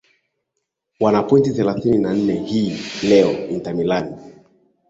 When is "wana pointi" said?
0.99-1.51